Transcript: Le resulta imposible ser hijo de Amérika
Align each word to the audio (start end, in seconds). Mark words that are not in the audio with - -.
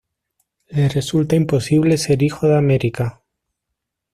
Le 0.71 0.87
resulta 0.87 1.35
imposible 1.35 1.95
ser 1.99 2.23
hijo 2.23 2.47
de 2.47 2.57
Amérika 2.57 3.21